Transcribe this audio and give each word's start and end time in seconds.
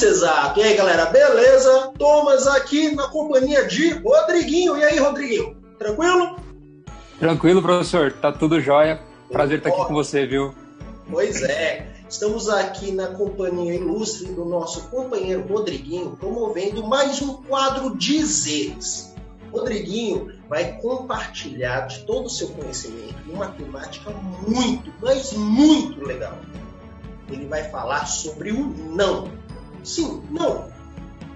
Exato. 0.00 0.58
E 0.58 0.62
aí, 0.62 0.74
galera, 0.74 1.06
beleza? 1.06 1.92
Thomas 1.98 2.46
aqui 2.46 2.94
na 2.94 3.08
companhia 3.08 3.66
de 3.66 3.90
Rodriguinho. 3.90 4.76
E 4.76 4.84
aí, 4.84 4.98
Rodriguinho, 4.98 5.56
tranquilo? 5.78 6.36
Tranquilo, 7.18 7.60
professor. 7.60 8.10
Tá 8.12 8.32
tudo 8.32 8.60
jóia. 8.60 9.00
Prazer 9.30 9.58
estar 9.58 9.70
aqui 9.70 9.84
com 9.84 9.94
você, 9.94 10.26
viu? 10.26 10.54
Pois 11.10 11.42
é. 11.42 11.86
Estamos 12.08 12.48
aqui 12.48 12.92
na 12.92 13.08
companhia 13.08 13.74
ilustre 13.74 14.32
do 14.32 14.44
nosso 14.44 14.88
companheiro 14.88 15.46
Rodriguinho, 15.46 16.16
promovendo 16.18 16.86
mais 16.86 17.20
um 17.22 17.34
quadro 17.42 17.96
Dizeres. 17.96 19.14
Rodriguinho 19.52 20.32
vai 20.48 20.72
compartilhar 20.78 21.86
de 21.86 22.00
todo 22.04 22.26
o 22.26 22.30
seu 22.30 22.48
conhecimento 22.48 23.14
uma 23.28 23.48
temática 23.48 24.10
muito, 24.46 24.92
mas 25.00 25.32
muito 25.32 26.04
legal. 26.04 26.38
Ele 27.30 27.46
vai 27.46 27.64
falar 27.70 28.06
sobre 28.06 28.52
o 28.52 28.66
não. 28.66 29.30
Sim, 29.84 30.22
não. 30.30 30.70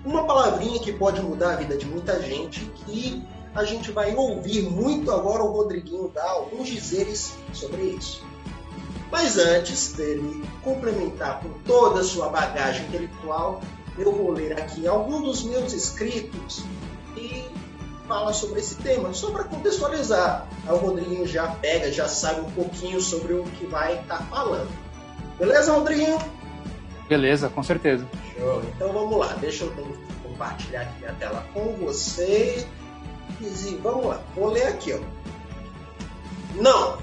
Uma 0.05 0.25
palavrinha 0.25 0.79
que 0.79 0.93
pode 0.93 1.21
mudar 1.21 1.55
a 1.55 1.57
vida 1.57 1.77
de 1.77 1.87
muita 1.87 2.23
gente 2.23 2.61
que 2.85 3.23
a 3.55 3.65
gente 3.65 3.91
vai 3.91 4.15
ouvir 4.15 4.63
muito 4.63 5.11
agora 5.11 5.43
o 5.43 5.51
Rodriguinho 5.51 6.09
dar 6.15 6.29
alguns 6.29 6.69
dizeres 6.69 7.35
sobre 7.53 7.83
isso. 7.83 8.23
Mas 9.11 9.39
antes 9.39 9.95
dele 9.95 10.45
complementar 10.63 11.41
com 11.41 11.49
toda 11.65 12.01
a 12.01 12.05
sua 12.05 12.29
bagagem 12.29 12.87
intelectual, 12.87 13.61
eu 13.99 14.13
vou 14.13 14.31
ler 14.31 14.53
aqui 14.61 14.87
alguns 14.87 15.23
dos 15.23 15.43
meus 15.43 15.73
escritos 15.73 16.65
e 17.17 17.45
fala 18.07 18.33
sobre 18.33 18.61
esse 18.61 18.77
tema, 18.77 19.13
só 19.15 19.31
para 19.31 19.45
contextualizar. 19.45 20.47
Aí 20.67 20.75
o 20.75 20.77
Rodriguinho 20.77 21.27
já 21.27 21.49
pega, 21.49 21.91
já 21.91 22.09
sabe 22.09 22.41
um 22.41 22.51
pouquinho 22.51 23.01
sobre 23.01 23.33
o 23.33 23.45
que 23.45 23.67
vai 23.67 23.99
estar 24.01 24.19
tá 24.19 24.25
falando. 24.25 24.69
Beleza, 25.39 25.73
Rodriguinho? 25.73 26.19
Beleza, 27.09 27.49
com 27.49 27.63
certeza. 27.63 28.07
Show. 28.37 28.63
Então 28.75 28.93
vamos 28.93 29.19
lá, 29.19 29.33
deixa 29.35 29.65
eu 29.65 29.73
compartilhar 30.23 30.83
aqui 30.83 31.07
a 31.07 31.13
tela 31.15 31.47
com 31.53 31.73
você. 31.75 32.67
E 33.41 33.79
vamos 33.83 34.07
lá, 34.07 34.23
vou 34.35 34.51
ler 34.51 34.67
aqui. 34.67 34.93
Ó. 34.93 35.01
Não, 36.55 36.99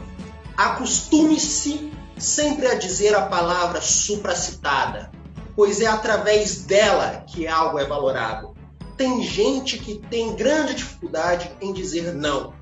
acostume-se 0.55 1.91
sempre 2.17 2.67
a 2.67 2.75
dizer 2.75 3.15
a 3.15 3.25
palavra 3.25 3.81
supracitada, 3.81 5.11
pois 5.55 5.81
é 5.81 5.87
através 5.87 6.63
dela 6.63 7.23
que 7.27 7.47
algo 7.47 7.79
é 7.79 7.85
valorado. 7.85 8.53
Tem 8.95 9.23
gente 9.23 9.77
que 9.77 9.97
tem 10.09 10.35
grande 10.35 10.75
dificuldade 10.75 11.51
em 11.59 11.73
dizer 11.73 12.13
não, 12.13 12.53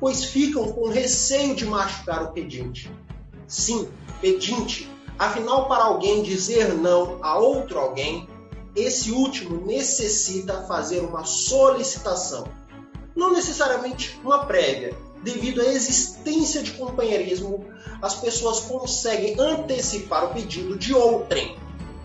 pois 0.00 0.24
ficam 0.24 0.72
com 0.72 0.88
receio 0.88 1.54
de 1.54 1.66
machucar 1.66 2.24
o 2.24 2.32
pedinte. 2.32 2.90
Sim, 3.46 3.88
pedinte, 4.20 4.90
afinal, 5.18 5.68
para 5.68 5.84
alguém 5.84 6.22
dizer 6.22 6.74
não 6.74 7.18
a 7.22 7.38
outro 7.38 7.78
alguém, 7.78 8.28
esse 8.74 9.12
último 9.12 9.64
necessita 9.64 10.62
fazer 10.62 11.00
uma 11.00 11.24
solicitação, 11.24 12.44
não 13.14 13.32
necessariamente 13.32 14.18
uma 14.24 14.44
prévia, 14.46 14.96
devido 15.22 15.60
à 15.60 15.64
existência 15.64 16.62
de 16.62 16.72
companheirismo, 16.72 17.64
as 18.02 18.14
pessoas 18.14 18.60
conseguem 18.60 19.38
antecipar 19.38 20.24
o 20.24 20.34
pedido 20.34 20.76
de 20.76 20.92
outrem 20.92 21.56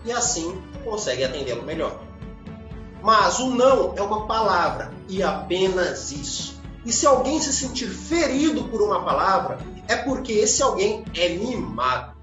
e 0.04 0.12
assim 0.12 0.60
conseguem 0.84 1.26
atendê-lo 1.26 1.62
melhor. 1.62 2.00
Mas 3.02 3.38
o 3.38 3.50
não 3.50 3.94
é 3.96 4.02
uma 4.02 4.26
palavra 4.26 4.92
e 5.08 5.22
apenas 5.22 6.10
isso. 6.12 6.60
E 6.84 6.92
se 6.92 7.06
alguém 7.06 7.40
se 7.40 7.52
sentir 7.52 7.88
ferido 7.88 8.64
por 8.64 8.80
uma 8.80 9.04
palavra, 9.04 9.58
é 9.86 9.96
porque 9.96 10.32
esse 10.32 10.62
alguém 10.62 11.04
é 11.14 11.28
mimado. 11.30 12.19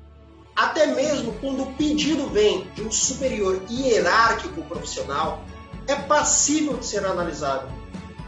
Até 0.57 0.87
mesmo 0.87 1.33
quando 1.33 1.61
o 1.61 1.73
pedido 1.73 2.27
vem 2.31 2.67
de 2.73 2.81
um 2.81 2.91
superior 2.91 3.61
hierárquico 3.69 4.63
profissional, 4.63 5.45
é 5.85 5.93
passível 5.93 6.75
de 6.77 6.85
ser 6.87 7.05
analisado 7.05 7.71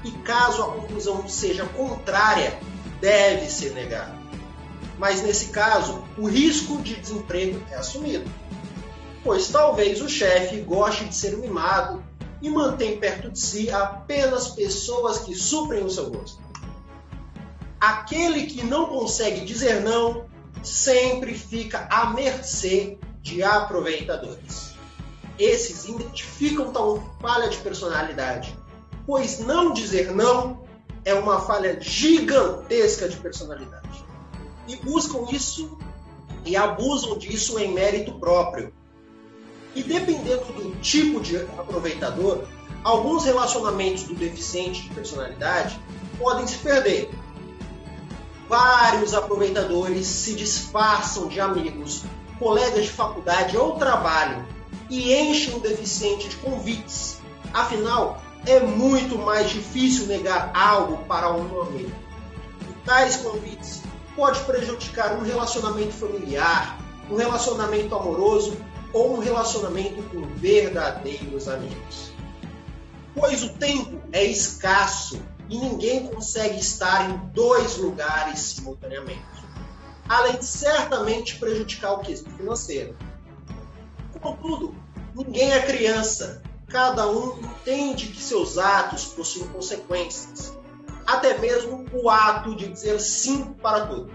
e 0.04 0.12
caso 0.12 0.62
a 0.62 0.72
conclusão 0.72 1.28
seja 1.28 1.66
contrária, 1.66 2.60
deve 3.02 3.50
ser 3.50 3.74
negado. 3.74 4.14
Mas 5.00 5.24
nesse 5.24 5.48
caso, 5.48 6.04
o 6.20 6.28
risco 6.28 6.80
de 6.84 6.98
desemprego 6.98 7.64
é 7.72 7.78
assumido, 7.78 8.30
pois 9.24 9.48
talvez 9.48 10.00
o 10.00 10.08
chefe 10.08 10.62
goste 10.62 11.06
de 11.06 11.16
ser 11.16 11.36
mimado 11.36 12.04
e 12.44 12.50
mantém 12.50 13.00
perto 13.00 13.32
de 13.32 13.40
si 13.40 13.72
apenas 13.72 14.50
pessoas 14.50 15.18
que 15.18 15.34
suprem 15.34 15.84
o 15.84 15.90
seu 15.90 16.12
gosto. 16.12 16.40
Aquele 17.82 18.46
que 18.46 18.64
não 18.64 18.86
consegue 18.86 19.44
dizer 19.44 19.82
não 19.82 20.29
sempre 20.64 21.34
fica 21.34 21.88
à 21.90 22.12
mercê 22.12 22.98
de 23.22 23.44
aproveitadores. 23.44 24.74
Esses 25.38 25.88
identificam 25.88 26.72
tal 26.72 27.02
falha 27.22 27.50
de 27.50 27.58
personalidade 27.58 28.58
pois 29.10 29.40
não 29.40 29.74
dizer 29.74 30.12
não 30.14 30.62
é 31.04 31.16
uma 31.16 31.42
falha 31.42 31.82
gigantesca 31.82 33.10
de 33.10 33.18
personalidade. 33.18 34.06
E 34.68 34.76
buscam 34.76 35.26
isso 35.32 35.80
e 36.46 36.56
abusam 36.56 37.18
disso 37.18 37.58
em 37.58 37.74
mérito 37.74 38.14
próprio. 38.20 38.72
E 39.74 39.82
dependendo 39.82 40.46
do 40.54 40.80
tipo 40.80 41.20
de 41.22 41.38
aproveitador, 41.38 42.44
alguns 42.84 43.26
relacionamentos 43.26 44.04
do 44.04 44.14
deficiente 44.14 44.84
de 44.84 44.94
personalidade 44.94 45.80
podem 46.20 46.46
se 46.46 46.60
perder. 46.60 47.10
Vários 48.50 49.14
aproveitadores 49.14 50.08
se 50.08 50.34
disfarçam 50.34 51.28
de 51.28 51.40
amigos, 51.40 52.04
colegas 52.40 52.86
de 52.86 52.92
faculdade 52.92 53.56
ou 53.56 53.76
trabalho 53.76 54.44
e 54.90 55.14
enchem 55.14 55.54
o 55.56 55.60
deficiente 55.60 56.28
de 56.28 56.36
convites. 56.38 57.20
Afinal, 57.54 58.20
é 58.48 58.60
muito 58.60 59.20
mais 59.20 59.52
difícil 59.52 60.08
negar 60.08 60.50
algo 60.56 60.98
para 61.06 61.32
um 61.32 61.62
amigo. 61.62 61.92
E 62.68 62.86
tais 62.86 63.18
convites 63.18 63.84
pode 64.16 64.40
prejudicar 64.40 65.14
um 65.14 65.22
relacionamento 65.22 65.94
familiar, 65.94 66.80
um 67.08 67.16
relacionamento 67.18 67.94
amoroso 67.94 68.58
ou 68.92 69.18
um 69.18 69.20
relacionamento 69.20 70.02
com 70.10 70.22
verdadeiros 70.38 71.48
amigos. 71.48 72.12
Pois 73.14 73.44
o 73.44 73.50
tempo 73.50 74.02
é 74.12 74.24
escasso 74.24 75.22
e 75.50 75.58
ninguém 75.58 76.08
consegue 76.08 76.60
estar 76.60 77.10
em 77.10 77.18
dois 77.34 77.78
lugares 77.78 78.40
simultaneamente. 78.40 79.24
Além 80.08 80.38
de 80.38 80.46
certamente 80.46 81.38
prejudicar 81.38 81.94
o 81.94 82.00
quesito 82.00 82.30
financeiro. 82.32 82.96
Contudo, 84.22 84.76
ninguém 85.16 85.52
é 85.52 85.62
criança 85.62 86.42
cada 86.70 87.10
um 87.10 87.40
entende 87.40 88.08
que 88.08 88.22
seus 88.22 88.58
atos 88.58 89.06
possuem 89.06 89.48
consequências, 89.48 90.54
até 91.06 91.38
mesmo 91.38 91.86
o 91.92 92.10
ato 92.10 92.56
de 92.56 92.68
dizer 92.68 93.00
sim 93.00 93.44
para 93.54 93.88
tudo. 93.88 94.12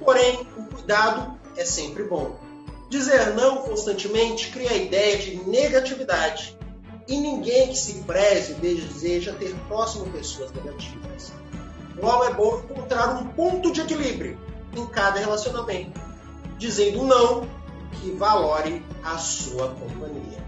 Porém, 0.00 0.46
o 0.56 0.64
cuidado 0.64 1.38
é 1.56 1.64
sempre 1.64 2.02
bom. 2.04 2.36
Dizer 2.90 3.34
não 3.34 3.58
constantemente 3.58 4.50
cria 4.50 4.70
a 4.70 4.76
ideia 4.76 5.18
de 5.18 5.36
negatividade 5.48 6.53
e 7.06 7.18
ninguém 7.18 7.68
que 7.68 7.76
se 7.76 8.02
preze 8.02 8.54
deseja 8.54 9.32
ter 9.34 9.54
próximo 9.68 10.06
pessoas 10.06 10.52
negativas. 10.52 11.32
Logo 11.96 12.24
é 12.24 12.34
bom 12.34 12.58
encontrar 12.58 13.16
um 13.16 13.26
ponto 13.28 13.72
de 13.72 13.80
equilíbrio 13.80 14.38
em 14.74 14.86
cada 14.86 15.20
relacionamento, 15.20 16.00
dizendo 16.58 17.04
não 17.04 17.48
que 17.92 18.10
valore 18.12 18.84
a 19.04 19.16
sua 19.18 19.68
companhia. 19.68 20.44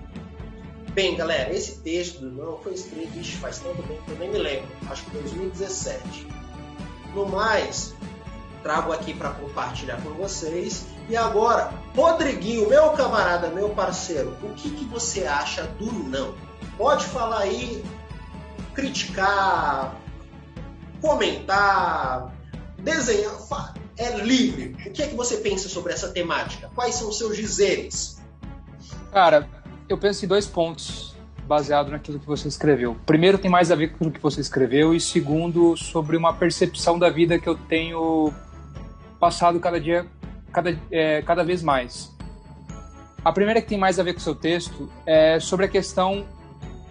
Bem, 0.93 1.15
galera, 1.15 1.53
esse 1.53 1.81
texto 1.81 2.21
do 2.21 2.31
não 2.31 2.59
foi 2.59 2.73
escrito 2.73 3.19
ixi, 3.19 3.37
faz 3.37 3.59
tanto 3.59 3.83
tempo 3.83 4.03
que 4.05 4.11
eu 4.13 4.19
nem 4.19 4.31
me 4.31 4.39
lembro, 4.39 4.69
acho 4.91 5.05
que 5.05 5.11
2017. 5.11 6.27
No 7.15 7.29
mais, 7.29 7.95
trago 8.63 8.93
aqui 8.93 9.15
para 9.15 9.31
compartilhar 9.31 10.01
com 10.03 10.11
vocês. 10.15 10.87
E 11.09 11.17
agora, 11.17 11.73
Rodriguinho, 11.95 12.69
meu 12.69 12.91
camarada, 12.91 13.49
meu 13.49 13.71
parceiro, 13.71 14.37
o 14.43 14.55
que, 14.55 14.71
que 14.71 14.85
você 14.87 15.25
acha 15.25 15.65
do 15.65 15.93
não? 15.93 16.35
Pode 16.77 17.07
falar 17.07 17.41
aí, 17.41 17.83
criticar, 18.75 19.97
comentar, 21.01 22.35
desenhar, 22.79 23.75
é 23.97 24.19
livre. 24.19 24.77
O 24.87 24.93
que 24.93 25.03
é 25.03 25.07
que 25.07 25.15
você 25.15 25.39
pensa 25.39 25.69
sobre 25.69 25.93
essa 25.93 26.11
temática? 26.11 26.71
Quais 26.75 26.95
são 26.95 27.09
os 27.09 27.17
seus 27.17 27.37
dizeres? 27.37 28.23
Cara, 29.11 29.49
eu 29.89 29.97
penso 29.97 30.25
em 30.25 30.29
dois 30.29 30.47
pontos 30.47 31.17
baseado 31.47 31.91
naquilo 31.91 32.19
que 32.19 32.27
você 32.27 32.49
escreveu. 32.49 32.97
Primeiro, 33.07 33.39
tem 33.39 33.51
mais 33.51 33.71
a 33.71 33.75
ver 33.75 33.93
com 33.97 34.09
o 34.09 34.11
que 34.11 34.21
você 34.21 34.41
escreveu, 34.41 34.93
e 34.93 35.01
segundo, 35.01 35.77
sobre 35.77 36.17
uma 36.17 36.35
percepção 36.35 36.99
da 36.99 37.09
vida 37.09 37.39
que 37.39 37.49
eu 37.49 37.57
tenho 37.57 38.33
passado 39.19 39.59
cada 39.61 39.81
dia, 39.81 40.07
cada, 40.53 40.77
é, 40.91 41.23
cada 41.23 41.45
vez 41.45 41.63
mais. 41.63 42.15
A 43.25 43.33
primeira 43.33 43.63
que 43.63 43.69
tem 43.69 43.79
mais 43.79 43.99
a 43.99 44.03
ver 44.03 44.13
com 44.13 44.19
o 44.19 44.23
seu 44.23 44.35
texto 44.35 44.91
é 45.07 45.41
sobre 45.41 45.67
a 45.67 45.69
questão 45.69 46.27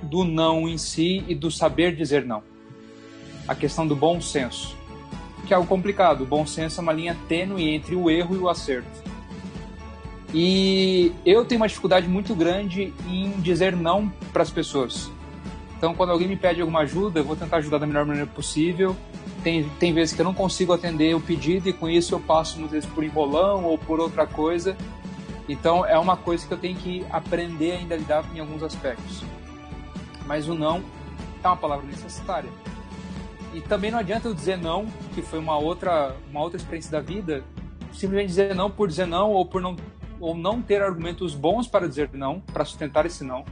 do 0.01 0.23
não 0.23 0.67
em 0.67 0.77
si 0.77 1.23
e 1.27 1.35
do 1.35 1.49
saber 1.49 1.95
dizer 1.95 2.25
não. 2.25 2.43
A 3.47 3.55
questão 3.55 3.85
do 3.85 3.95
bom 3.95 4.19
senso, 4.19 4.75
que 5.45 5.53
é 5.53 5.55
algo 5.55 5.67
complicado. 5.67 6.21
O 6.21 6.25
bom 6.25 6.45
senso 6.45 6.79
é 6.79 6.83
uma 6.83 6.93
linha 6.93 7.15
tênue 7.27 7.69
entre 7.69 7.95
o 7.95 8.09
erro 8.09 8.35
e 8.35 8.39
o 8.39 8.49
acerto. 8.49 9.03
E 10.33 11.13
eu 11.25 11.45
tenho 11.45 11.61
uma 11.61 11.67
dificuldade 11.67 12.07
muito 12.07 12.35
grande 12.35 12.93
em 13.07 13.31
dizer 13.39 13.75
não 13.75 14.09
para 14.33 14.41
as 14.43 14.51
pessoas. 14.51 15.09
Então, 15.77 15.93
quando 15.93 16.09
alguém 16.09 16.27
me 16.27 16.35
pede 16.35 16.61
alguma 16.61 16.79
ajuda, 16.79 17.19
eu 17.19 17.23
vou 17.23 17.35
tentar 17.35 17.57
ajudar 17.57 17.77
da 17.77 17.87
melhor 17.87 18.05
maneira 18.05 18.27
possível. 18.27 18.95
Tem, 19.43 19.69
tem 19.79 19.93
vezes 19.93 20.13
que 20.13 20.21
eu 20.21 20.25
não 20.25 20.33
consigo 20.33 20.73
atender 20.73 21.15
o 21.15 21.21
pedido 21.21 21.69
e 21.69 21.73
com 21.73 21.87
isso 21.87 22.15
eu 22.15 22.19
passo 22.19 22.57
muitas 22.57 22.71
vezes 22.71 22.89
por 22.89 23.03
enrolão 23.03 23.63
ou 23.65 23.77
por 23.77 23.99
outra 23.99 24.25
coisa. 24.25 24.75
Então, 25.47 25.85
é 25.85 25.97
uma 25.97 26.17
coisa 26.17 26.45
que 26.45 26.53
eu 26.53 26.57
tenho 26.57 26.75
que 26.75 27.05
aprender 27.11 27.73
ainda 27.73 27.93
a 27.93 27.97
lidar 27.97 28.25
em 28.33 28.39
alguns 28.39 28.63
aspectos. 28.63 29.23
Mas 30.25 30.47
o 30.47 30.55
não 30.55 30.83
é 31.43 31.47
uma 31.47 31.57
palavra 31.57 31.85
necessária. 31.85 32.49
E 33.53 33.61
também 33.61 33.91
não 33.91 33.99
adianta 33.99 34.27
eu 34.27 34.33
dizer 34.33 34.57
não, 34.57 34.85
que 35.13 35.21
foi 35.21 35.39
uma 35.39 35.57
outra, 35.57 36.15
uma 36.29 36.41
outra 36.41 36.57
experiência 36.57 36.91
da 36.91 36.99
vida, 36.99 37.43
simplesmente 37.93 38.27
dizer 38.27 38.53
não 38.53 38.69
por 38.69 38.87
dizer 38.87 39.07
não 39.07 39.31
ou 39.31 39.45
por 39.45 39.61
não 39.61 39.75
ou 40.19 40.35
não 40.35 40.61
ter 40.61 40.81
argumentos 40.81 41.35
bons 41.35 41.67
para 41.67 41.87
dizer 41.87 42.09
não, 42.13 42.39
para 42.39 42.65
sustentar 42.65 43.05
esse 43.05 43.23
não. 43.23 43.45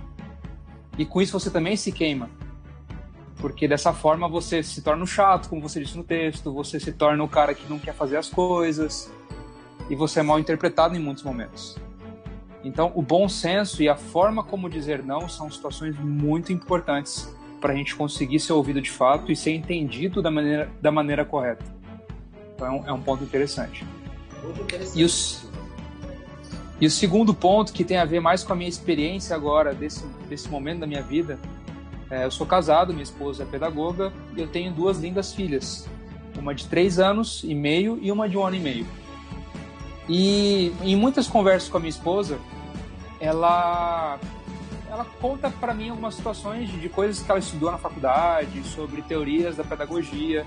E 0.98 1.06
com 1.06 1.22
isso 1.22 1.38
você 1.38 1.50
também 1.50 1.76
se 1.76 1.92
queima. 1.92 2.30
Porque 3.38 3.68
dessa 3.68 3.92
forma 3.92 4.28
você 4.28 4.64
se 4.64 4.82
torna 4.82 5.04
um 5.04 5.08
chato, 5.08 5.50
como 5.50 5.62
você 5.62 5.82
disse 5.82 5.98
no 5.98 6.04
texto, 6.04 6.54
você 6.54 6.80
se 6.80 6.94
torna 6.94 7.24
o 7.24 7.28
cara 7.28 7.54
que 7.54 7.68
não 7.70 7.78
quer 7.78 7.94
fazer 7.94 8.18
as 8.18 8.30
coisas 8.30 9.12
e 9.90 9.96
você 9.96 10.22
é 10.22 10.24
mal 10.24 10.40
interpretado 10.40 10.96
em 10.96 11.00
muitos 11.00 11.24
momentos. 11.24 11.78
Então, 12.64 12.92
o 12.96 13.02
bom 13.02 13.28
senso 13.28 13.84
e 13.84 13.90
a 13.90 13.96
forma 13.96 14.44
como 14.44 14.70
dizer 14.70 15.04
não 15.04 15.28
são 15.28 15.52
situações 15.52 15.98
muito 16.00 16.54
importantes 16.54 17.30
para 17.60 17.74
a 17.74 17.76
gente 17.76 17.96
conseguir 17.96 18.40
ser 18.40 18.54
ouvido 18.54 18.82
de 18.82 18.90
fato 18.90 19.32
e 19.32 19.36
ser 19.36 19.52
entendido 19.52 20.22
da 20.22 20.32
maneira, 20.32 20.70
da 20.82 20.92
maneira 20.92 21.26
correta. 21.26 21.64
Então, 22.56 22.68
é 22.68 22.72
um, 22.72 22.88
é 22.88 22.94
um 22.94 23.02
ponto 23.02 23.24
interessante. 23.24 23.86
Muito 24.44 24.62
interessante. 24.62 25.00
E 25.00 25.04
os, 25.04 25.46
e 26.80 26.86
o 26.86 26.92
segundo 26.92 27.34
ponto, 27.34 27.72
que 27.72 27.84
tem 27.84 27.98
a 27.98 28.06
ver 28.06 28.20
mais 28.20 28.44
com 28.44 28.54
a 28.54 28.56
minha 28.56 28.70
experiência 28.70 29.36
agora, 29.36 29.74
desse, 29.74 30.06
desse 30.30 30.50
momento 30.50 30.80
da 30.80 30.88
minha 30.88 31.02
vida, 31.02 31.40
é, 32.10 32.26
eu 32.26 32.32
sou 32.32 32.46
casado, 32.46 32.94
minha 32.94 33.04
esposa 33.04 33.44
é 33.44 33.46
pedagoga, 33.46 34.12
e 34.36 34.42
eu 34.42 34.48
tenho 34.48 34.72
duas 34.72 35.00
lindas 35.00 35.34
filhas. 35.34 35.88
Uma 36.38 36.54
de 36.54 36.68
três 36.68 37.00
anos 37.00 37.44
e 37.44 37.56
meio 37.56 37.98
e 38.02 38.12
uma 38.12 38.28
de 38.28 38.38
um 38.38 38.46
ano 38.46 38.56
e 38.56 38.60
meio. 38.60 38.88
E 40.08 40.74
em 40.82 40.96
muitas 40.96 41.28
conversas 41.28 41.70
com 41.70 41.78
a 41.78 41.80
minha 41.80 41.90
esposa, 41.90 42.40
ela 43.20 44.20
ela 44.90 45.06
conta 45.20 45.50
para 45.50 45.74
mim 45.74 45.90
algumas 45.90 46.14
situações 46.14 46.70
de, 46.70 46.88
coisas 46.88 47.24
que 47.24 47.32
ela 47.32 47.40
estudou 47.40 47.72
na 47.72 47.80
faculdade, 47.80 48.64
sobre 48.64 49.02
teorias 49.02 49.56
da 49.56 49.64
pedagogia, 49.64 50.46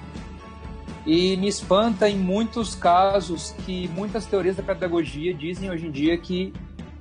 e 1.05 1.37
me 1.37 1.49
espanta 1.49 2.08
em 2.08 2.17
muitos 2.17 2.76
casos 2.76 3.53
que 3.64 3.88
muitas 3.88 4.25
teorias 4.25 4.55
da 4.55 4.62
pedagogia 4.62 5.35
dizem 5.35 5.69
hoje 5.69 5.88
em 5.88 5.91
dia 5.91 6.17
que 6.17 6.52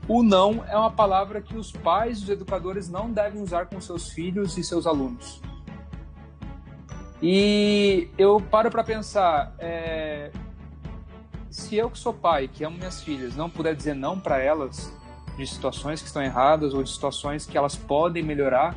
o 0.08 0.24
não 0.24 0.64
é 0.68 0.76
uma 0.76 0.92
palavra 0.92 1.42
que 1.42 1.56
os 1.56 1.72
pais, 1.72 2.22
os 2.24 2.30
educadores 2.30 2.90
não 2.90 3.12
devem 3.12 3.42
usar 3.42 3.68
com 3.68 3.80
seus 3.80 4.10
filhos 4.10 4.58
e 4.58 4.64
seus 4.64 4.88
alunos. 4.88 5.42
E 7.22 8.08
eu 8.18 8.40
paro 8.40 8.70
para 8.70 8.84
pensar, 8.84 9.56
é, 9.58 10.32
se 11.56 11.78
eu 11.78 11.90
que 11.90 11.98
sou 11.98 12.14
pai, 12.14 12.50
que 12.50 12.66
amo 12.66 12.78
minhas 12.78 13.02
filhas, 13.02 13.34
não 13.34 13.50
puder 13.50 13.74
dizer 13.74 13.96
não 13.96 14.20
para 14.20 14.40
elas 14.40 14.94
de 15.38 15.48
situações 15.48 16.02
que 16.02 16.08
estão 16.08 16.22
erradas 16.22 16.74
ou 16.74 16.84
de 16.84 16.90
situações 16.90 17.46
que 17.46 17.58
elas 17.58 17.78
podem 17.78 18.22
melhorar, 18.22 18.76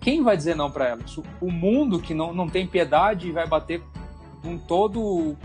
quem 0.00 0.20
vai 0.24 0.36
dizer 0.36 0.56
não 0.56 0.68
para 0.68 0.88
elas? 0.88 1.16
O 1.40 1.50
mundo 1.50 2.00
que 2.00 2.12
não, 2.12 2.34
não 2.34 2.48
tem 2.48 2.66
piedade 2.66 3.30
vai 3.30 3.46
bater 3.46 3.80
com 4.42 4.58
todo 4.58 5.36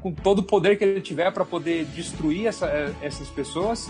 com 0.00 0.12
todo 0.12 0.40
o 0.40 0.42
poder 0.42 0.76
que 0.76 0.84
ele 0.84 1.00
tiver 1.00 1.30
para 1.30 1.44
poder 1.44 1.84
destruir 1.86 2.48
essa, 2.48 2.66
essas 3.00 3.28
pessoas? 3.28 3.88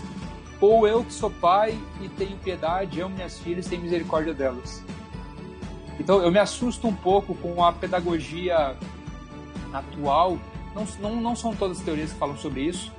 Ou 0.61 0.87
eu 0.87 1.03
que 1.03 1.11
sou 1.11 1.31
pai 1.31 1.75
e 2.01 2.07
tenho 2.07 2.37
piedade, 2.37 3.01
amo 3.01 3.15
minhas 3.15 3.39
filhas, 3.39 3.65
tenho 3.65 3.81
misericórdia 3.81 4.33
delas? 4.33 4.83
Então 5.99 6.21
eu 6.21 6.31
me 6.31 6.39
assusto 6.39 6.87
um 6.87 6.95
pouco 6.95 7.33
com 7.33 7.65
a 7.65 7.73
pedagogia 7.73 8.77
atual. 9.73 10.37
Não, 10.75 10.85
não, 10.99 11.21
não 11.21 11.35
são 11.35 11.55
todas 11.55 11.79
as 11.79 11.83
teorias 11.83 12.11
que 12.11 12.19
falam 12.19 12.37
sobre 12.37 12.61
isso, 12.61 12.91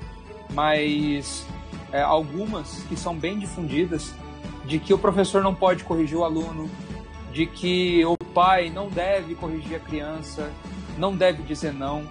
mas 0.54 1.46
é, 1.92 2.00
algumas 2.00 2.82
que 2.88 2.96
são 2.96 3.14
bem 3.14 3.38
difundidas 3.38 4.14
de 4.64 4.78
que 4.78 4.94
o 4.94 4.98
professor 4.98 5.42
não 5.42 5.54
pode 5.54 5.84
corrigir 5.84 6.16
o 6.16 6.24
aluno, 6.24 6.68
de 7.32 7.46
que 7.46 8.04
o 8.04 8.16
pai 8.16 8.70
não 8.70 8.88
deve 8.88 9.34
corrigir 9.34 9.76
a 9.76 9.78
criança, 9.78 10.50
não 10.96 11.14
deve 11.14 11.42
dizer 11.42 11.72
não. 11.72 12.04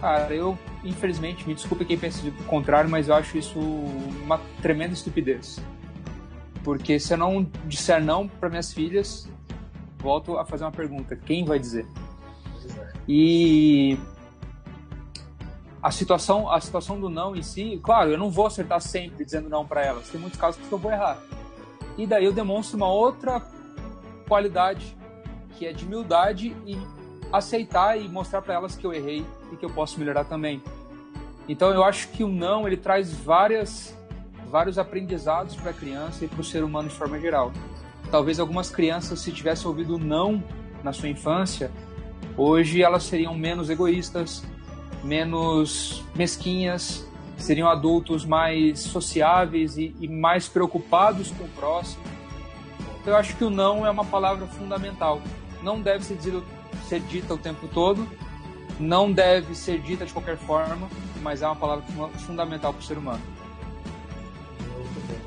Cara, 0.00 0.32
eu, 0.32 0.56
infelizmente, 0.84 1.48
me 1.48 1.54
desculpe 1.54 1.84
quem 1.84 1.98
pensa 1.98 2.28
o 2.28 2.44
contrário, 2.44 2.88
mas 2.88 3.08
eu 3.08 3.14
acho 3.14 3.36
isso 3.36 3.58
uma 3.58 4.40
tremenda 4.60 4.92
estupidez. 4.92 5.58
Porque 6.62 7.00
se 7.00 7.14
eu 7.14 7.18
não 7.18 7.46
disser 7.64 8.04
não 8.04 8.28
para 8.28 8.48
minhas 8.50 8.72
filhas, 8.72 9.28
volto 9.98 10.38
a 10.38 10.44
fazer 10.44 10.64
uma 10.64 10.70
pergunta: 10.70 11.16
quem 11.16 11.44
vai 11.44 11.58
dizer? 11.58 11.86
E 13.08 13.98
a 15.82 15.90
situação, 15.90 16.50
a 16.50 16.60
situação 16.60 17.00
do 17.00 17.08
não 17.08 17.36
em 17.36 17.42
si, 17.42 17.78
claro, 17.82 18.10
eu 18.10 18.18
não 18.18 18.30
vou 18.30 18.46
acertar 18.46 18.80
sempre 18.80 19.24
dizendo 19.24 19.48
não 19.48 19.66
para 19.66 19.84
elas. 19.84 20.08
Tem 20.08 20.20
muitos 20.20 20.38
casos 20.38 20.60
que 20.66 20.72
eu 20.72 20.78
vou 20.78 20.90
errar. 20.90 21.18
E 21.96 22.06
daí 22.06 22.24
eu 22.24 22.32
demonstro 22.32 22.76
uma 22.76 22.88
outra 22.88 23.42
qualidade, 24.28 24.96
que 25.56 25.66
é 25.66 25.72
de 25.72 25.84
humildade 25.84 26.54
e 26.66 26.78
aceitar 27.32 27.98
e 27.98 28.08
mostrar 28.08 28.42
para 28.42 28.54
elas 28.54 28.76
que 28.76 28.86
eu 28.86 28.92
errei 28.92 29.24
e 29.52 29.56
que 29.56 29.64
eu 29.64 29.70
posso 29.70 29.98
melhorar 29.98 30.24
também. 30.24 30.62
Então 31.48 31.70
eu 31.70 31.84
acho 31.84 32.08
que 32.08 32.22
o 32.22 32.28
não 32.28 32.66
ele 32.66 32.76
traz 32.76 33.12
várias 33.12 33.96
vários 34.50 34.78
aprendizados 34.78 35.54
para 35.54 35.70
a 35.70 35.74
criança 35.74 36.24
e 36.24 36.28
para 36.28 36.40
o 36.40 36.44
ser 36.44 36.64
humano 36.64 36.88
de 36.88 36.94
forma 36.94 37.20
geral. 37.20 37.52
Talvez 38.10 38.40
algumas 38.40 38.70
crianças 38.70 39.20
se 39.20 39.30
tivessem 39.30 39.66
ouvido 39.66 39.98
não 39.98 40.42
na 40.82 40.92
sua 40.92 41.08
infância, 41.08 41.70
hoje 42.36 42.82
elas 42.82 43.02
seriam 43.02 43.34
menos 43.34 43.68
egoístas, 43.68 44.42
menos 45.02 46.02
mesquinhas, 46.14 47.06
seriam 47.36 47.68
adultos 47.68 48.24
mais 48.24 48.80
sociáveis 48.80 49.76
e, 49.76 49.94
e 50.00 50.08
mais 50.08 50.48
preocupados 50.48 51.30
com 51.30 51.44
o 51.44 51.48
próximo. 51.48 52.02
Então, 53.00 53.12
eu 53.12 53.16
acho 53.16 53.36
que 53.36 53.44
o 53.44 53.50
não 53.50 53.86
é 53.86 53.90
uma 53.90 54.04
palavra 54.04 54.46
fundamental. 54.46 55.22
Não 55.62 55.80
deve 55.80 56.04
ser, 56.04 56.16
dito, 56.16 56.44
ser 56.88 57.00
dita 57.00 57.34
o 57.34 57.38
tempo 57.38 57.68
todo, 57.68 58.06
não 58.78 59.10
deve 59.10 59.54
ser 59.54 59.80
dita 59.80 60.04
de 60.04 60.12
qualquer 60.12 60.36
forma, 60.36 60.88
mas 61.22 61.42
é 61.42 61.46
uma 61.46 61.56
palavra 61.56 61.84
fundamental 62.18 62.72
para 62.72 62.80
o 62.80 62.84
ser 62.84 62.98
humano. 62.98 63.22
Muito 64.76 65.08
bem. 65.08 65.18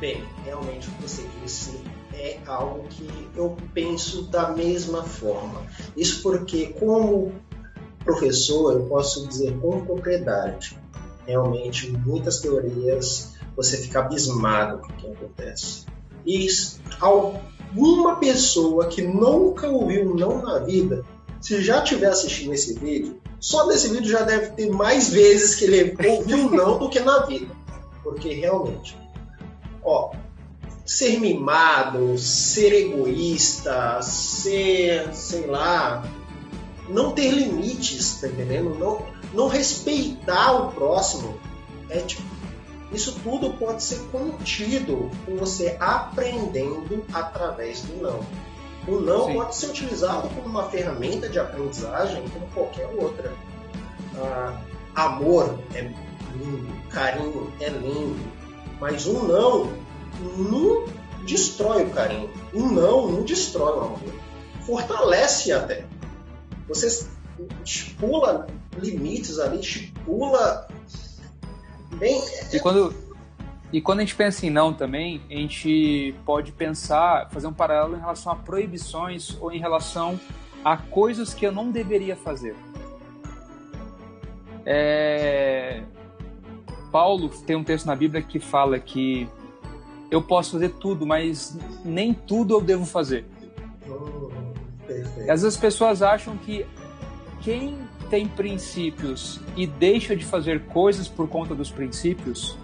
Bem, 0.00 0.24
realmente 0.44 0.88
o 0.88 0.92
que 0.92 1.02
você 1.02 1.28
disse 1.42 1.80
é 2.12 2.38
algo 2.46 2.86
que 2.88 3.08
eu 3.34 3.56
penso 3.72 4.22
da 4.24 4.50
mesma 4.50 5.02
forma. 5.02 5.62
Isso 5.96 6.22
porque, 6.22 6.68
como 6.78 7.32
professor, 8.04 8.72
eu 8.74 8.84
posso 8.86 9.26
dizer 9.26 9.56
com 9.60 9.84
propriedade, 9.84 10.78
realmente 11.26 11.90
muitas 11.90 12.40
teorias 12.40 13.34
você 13.56 13.76
fica 13.78 14.00
abismado 14.00 14.78
com 14.78 14.92
o 14.92 14.96
que 14.96 15.06
acontece. 15.06 15.86
E 16.26 16.46
alguma 17.00 18.16
pessoa 18.16 18.86
que 18.86 19.02
nunca 19.02 19.68
ouviu 19.68 20.14
não 20.14 20.42
na 20.42 20.58
vida, 20.58 21.04
se 21.40 21.62
já 21.62 21.82
estiver 21.82 22.08
assistindo 22.08 22.52
esse 22.52 22.78
vídeo, 22.78 23.20
só 23.38 23.66
desse 23.66 23.88
vídeo 23.88 24.10
já 24.10 24.22
deve 24.22 24.52
ter 24.52 24.70
mais 24.70 25.10
vezes 25.10 25.54
que 25.54 25.64
ele 25.64 25.94
ouviu 26.08 26.50
não 26.50 26.78
do 26.78 26.88
que 26.88 27.00
na 27.00 27.26
vida. 27.26 27.54
Porque 28.02 28.32
realmente, 28.32 28.96
ó, 29.82 30.12
ser 30.84 31.20
mimado, 31.20 32.16
ser 32.18 32.72
egoísta, 32.72 34.00
ser, 34.02 35.14
sei 35.14 35.46
lá, 35.46 36.02
não 36.88 37.12
ter 37.12 37.30
limites, 37.30 38.20
tá 38.20 38.28
entendendo? 38.28 38.78
Não, 38.78 39.02
não 39.32 39.48
respeitar 39.48 40.52
o 40.52 40.72
próximo. 40.72 41.38
É 41.88 41.98
tipo, 41.98 42.22
isso 42.92 43.18
tudo 43.22 43.54
pode 43.54 43.82
ser 43.82 44.00
contido 44.10 45.10
com 45.26 45.36
você 45.36 45.76
aprendendo 45.80 47.04
através 47.12 47.82
do 47.82 48.00
não. 48.00 48.20
O 48.86 49.00
não 49.00 49.26
Sim. 49.26 49.34
pode 49.34 49.56
ser 49.56 49.66
utilizado 49.66 50.28
como 50.28 50.46
uma 50.46 50.64
ferramenta 50.64 51.28
de 51.28 51.38
aprendizagem 51.38 52.22
como 52.28 52.46
qualquer 52.48 52.86
outra. 52.86 53.32
Ah, 54.16 54.60
amor 54.94 55.58
é 55.74 55.90
lindo, 56.36 56.68
carinho 56.90 57.52
é 57.60 57.68
lindo, 57.68 58.20
mas 58.78 59.06
um 59.06 59.24
não 59.24 59.72
não 60.36 60.84
destrói 61.24 61.84
o 61.84 61.90
carinho. 61.90 62.30
Um 62.52 62.68
não 62.70 63.10
não 63.10 63.22
destrói 63.22 63.72
o 63.76 63.80
amor. 63.80 63.98
Fortalece 64.66 65.50
até. 65.52 65.84
Você 66.68 67.06
estipula 67.64 68.46
limites 68.78 69.38
ali, 69.38 69.60
estipula 69.60 70.66
bem. 71.98 72.22
E 72.52 72.60
quando, 72.60 72.94
e 73.72 73.80
quando 73.80 73.98
a 73.98 74.02
gente 74.02 74.14
pensa 74.14 74.46
em 74.46 74.50
não 74.50 74.72
também, 74.72 75.20
a 75.28 75.34
gente 75.34 76.14
pode 76.24 76.52
pensar, 76.52 77.28
fazer 77.30 77.46
um 77.46 77.52
paralelo 77.52 77.96
em 77.96 78.00
relação 78.00 78.32
a 78.32 78.36
proibições 78.36 79.36
ou 79.40 79.52
em 79.52 79.58
relação 79.58 80.18
a 80.64 80.76
coisas 80.76 81.34
que 81.34 81.46
eu 81.46 81.52
não 81.52 81.70
deveria 81.70 82.16
fazer. 82.16 82.56
É... 84.64 85.82
Paulo 86.90 87.28
tem 87.28 87.56
um 87.56 87.64
texto 87.64 87.86
na 87.86 87.96
Bíblia 87.96 88.22
que 88.22 88.38
fala 88.38 88.78
que 88.78 89.28
eu 90.10 90.22
posso 90.22 90.52
fazer 90.52 90.70
tudo, 90.74 91.04
mas 91.04 91.58
nem 91.84 92.14
tudo 92.14 92.54
eu 92.54 92.60
devo 92.60 92.86
fazer. 92.86 93.26
Perfeito. 95.14 95.30
às 95.30 95.42
vezes 95.42 95.56
as 95.56 95.60
pessoas 95.60 96.02
acham 96.02 96.36
que 96.36 96.66
quem 97.40 97.78
tem 98.10 98.26
princípios 98.26 99.40
e 99.56 99.66
deixa 99.66 100.16
de 100.16 100.24
fazer 100.24 100.64
coisas 100.66 101.08
por 101.08 101.28
conta 101.28 101.54
dos 101.54 101.70
princípios, 101.70 102.56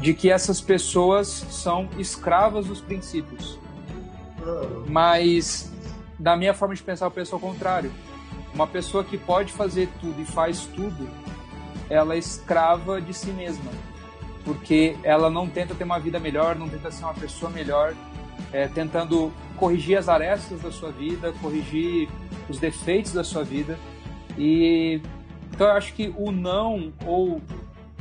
de 0.00 0.14
que 0.14 0.30
essas 0.30 0.60
pessoas 0.60 1.26
são 1.26 1.88
escravas 1.98 2.66
dos 2.66 2.80
princípios. 2.80 3.58
Mas, 4.88 5.72
da 6.18 6.36
minha 6.36 6.54
forma 6.54 6.74
de 6.74 6.82
pensar, 6.82 7.06
eu 7.06 7.10
penso 7.10 7.34
ao 7.34 7.40
contrário. 7.40 7.92
Uma 8.54 8.66
pessoa 8.66 9.04
que 9.04 9.18
pode 9.18 9.52
fazer 9.52 9.88
tudo 10.00 10.20
e 10.20 10.24
faz 10.24 10.66
tudo, 10.66 11.08
ela 11.90 12.14
é 12.14 12.18
escrava 12.18 13.00
de 13.00 13.12
si 13.12 13.30
mesma. 13.30 13.70
Porque 14.44 14.96
ela 15.02 15.28
não 15.28 15.48
tenta 15.48 15.74
ter 15.74 15.84
uma 15.84 15.98
vida 15.98 16.18
melhor, 16.18 16.56
não 16.56 16.68
tenta 16.68 16.90
ser 16.90 17.04
uma 17.04 17.14
pessoa 17.14 17.50
melhor, 17.50 17.94
é, 18.52 18.68
tentando 18.68 19.32
corrigir 19.56 19.98
as 19.98 20.08
arestas 20.08 20.60
da 20.60 20.70
sua 20.70 20.90
vida, 20.90 21.32
corrigir 21.40 22.08
os 22.48 22.58
defeitos 22.58 23.12
da 23.12 23.24
sua 23.24 23.42
vida. 23.42 23.78
E 24.36 25.00
então 25.52 25.66
eu 25.66 25.72
acho 25.72 25.92
que 25.94 26.14
o 26.16 26.30
não 26.30 26.92
ou 27.04 27.42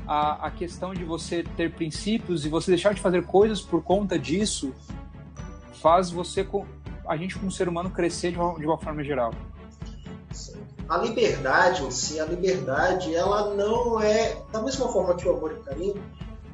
a, 0.07 0.47
a 0.47 0.51
questão 0.51 0.93
de 0.93 1.03
você 1.03 1.43
ter 1.43 1.73
princípios 1.73 2.45
e 2.45 2.49
você 2.49 2.71
deixar 2.71 2.93
de 2.93 3.01
fazer 3.01 3.25
coisas 3.25 3.61
por 3.61 3.83
conta 3.83 4.17
disso 4.17 4.73
faz 5.81 6.09
você 6.09 6.47
a 7.07 7.17
gente 7.17 7.37
como 7.37 7.51
ser 7.51 7.67
humano 7.67 7.89
crescer 7.89 8.31
de 8.31 8.37
uma, 8.37 8.59
de 8.59 8.65
uma 8.65 8.77
forma 8.77 9.03
geral. 9.03 9.33
A 10.87 10.97
liberdade 10.97 11.83
em 11.83 11.91
si, 11.91 12.19
a 12.19 12.25
liberdade, 12.25 13.13
ela 13.13 13.53
não 13.53 13.99
é, 13.99 14.37
da 14.51 14.61
mesma 14.61 14.87
forma 14.87 15.15
que 15.15 15.27
o 15.27 15.35
amor 15.35 15.51
e 15.51 15.55
o 15.55 15.63
carinho, 15.63 16.03